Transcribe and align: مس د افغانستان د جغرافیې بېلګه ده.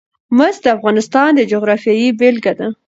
مس 0.37 0.55
د 0.63 0.65
افغانستان 0.77 1.29
د 1.35 1.41
جغرافیې 1.51 2.07
بېلګه 2.19 2.53
ده. 2.59 2.67